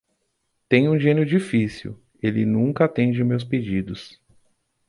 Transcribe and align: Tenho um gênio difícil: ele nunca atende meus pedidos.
Tenho 0.67 0.91
um 0.91 0.99
gênio 0.99 1.23
difícil: 1.23 1.95
ele 2.23 2.43
nunca 2.43 2.85
atende 2.85 3.23
meus 3.23 3.43
pedidos. 3.43 4.19